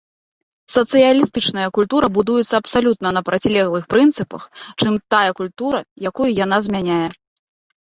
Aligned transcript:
Сацыялістычная 0.75 1.67
культура 1.79 2.09
будуецца 2.17 2.49
абсалютна 2.61 3.07
на 3.19 3.25
процілеглых 3.29 3.83
прынцыпах, 3.95 4.51
чым 4.81 4.93
тая 5.17 5.25
культура, 5.45 5.79
якую 6.13 6.29
яна 6.45 6.57
змяняе. 6.69 7.05